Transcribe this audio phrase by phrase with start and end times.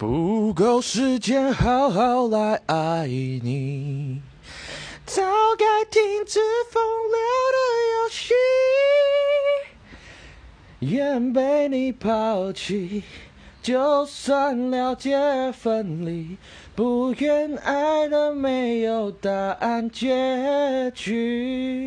[0.00, 4.22] 不够时间好好来爱你，
[5.04, 5.22] 早
[5.58, 7.18] 该停止风流
[7.52, 7.58] 的
[7.92, 8.32] 游戏。
[10.78, 13.02] 愿被你抛弃，
[13.60, 15.18] 就算了解
[15.52, 16.38] 分离，
[16.74, 21.79] 不愿爱的没有答案结局。